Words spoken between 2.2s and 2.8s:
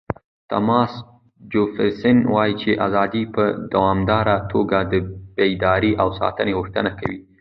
وایي چې